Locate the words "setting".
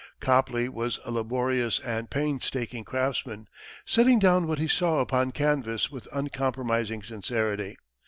3.85-4.17